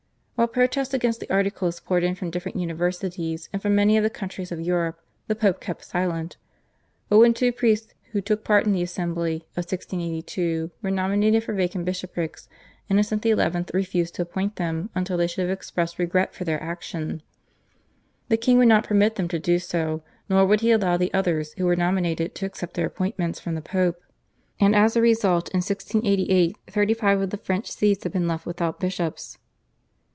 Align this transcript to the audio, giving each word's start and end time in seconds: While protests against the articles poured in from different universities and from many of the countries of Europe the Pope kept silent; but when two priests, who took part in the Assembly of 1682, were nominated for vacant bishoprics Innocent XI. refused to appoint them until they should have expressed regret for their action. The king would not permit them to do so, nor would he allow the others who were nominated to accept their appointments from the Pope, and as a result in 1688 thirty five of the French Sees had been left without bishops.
While 0.35 0.47
protests 0.47 0.95
against 0.95 1.19
the 1.19 1.29
articles 1.31 1.79
poured 1.79 2.03
in 2.03 2.15
from 2.15 2.31
different 2.31 2.57
universities 2.57 3.47
and 3.53 3.61
from 3.61 3.75
many 3.75 3.95
of 3.95 4.01
the 4.03 4.09
countries 4.09 4.51
of 4.51 4.59
Europe 4.59 4.99
the 5.27 5.35
Pope 5.35 5.61
kept 5.61 5.85
silent; 5.85 6.37
but 7.09 7.19
when 7.19 7.35
two 7.35 7.51
priests, 7.51 7.93
who 8.11 8.21
took 8.21 8.43
part 8.43 8.65
in 8.65 8.71
the 8.71 8.81
Assembly 8.81 9.45
of 9.55 9.57
1682, 9.71 10.71
were 10.81 10.89
nominated 10.89 11.43
for 11.43 11.53
vacant 11.53 11.85
bishoprics 11.85 12.47
Innocent 12.89 13.21
XI. 13.21 13.35
refused 13.71 14.15
to 14.15 14.23
appoint 14.23 14.55
them 14.55 14.89
until 14.95 15.15
they 15.15 15.27
should 15.27 15.43
have 15.47 15.51
expressed 15.55 15.99
regret 15.99 16.33
for 16.33 16.43
their 16.43 16.63
action. 16.63 17.21
The 18.29 18.35
king 18.35 18.57
would 18.57 18.67
not 18.67 18.85
permit 18.87 19.17
them 19.17 19.27
to 19.27 19.37
do 19.37 19.59
so, 19.59 20.01
nor 20.27 20.43
would 20.47 20.61
he 20.61 20.71
allow 20.71 20.97
the 20.97 21.13
others 21.13 21.53
who 21.59 21.65
were 21.67 21.75
nominated 21.75 22.33
to 22.33 22.47
accept 22.47 22.73
their 22.73 22.87
appointments 22.87 23.39
from 23.39 23.53
the 23.53 23.61
Pope, 23.61 24.01
and 24.59 24.75
as 24.75 24.95
a 24.95 25.01
result 25.01 25.49
in 25.49 25.57
1688 25.57 26.57
thirty 26.65 26.95
five 26.95 27.21
of 27.21 27.29
the 27.29 27.37
French 27.37 27.69
Sees 27.71 28.01
had 28.01 28.11
been 28.11 28.27
left 28.27 28.47
without 28.47 28.79
bishops. 28.79 29.37